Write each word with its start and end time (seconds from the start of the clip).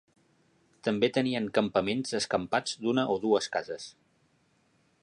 També 0.87 1.09
tenien 1.17 1.49
campaments 1.57 2.17
escampats 2.21 2.81
d'una 2.87 3.07
o 3.17 3.21
dues 3.27 3.53
cases. 3.59 3.87